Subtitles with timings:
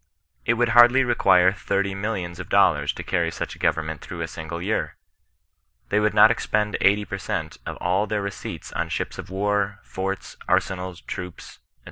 [0.47, 4.27] It would hardly require thirti/ millions of dollars to carry such a government through a
[4.27, 4.97] single year.
[5.89, 9.77] They would not expend eighty per cent, of all their receipts on ships of war,
[9.83, 11.59] forts, arsenals, troops, &c.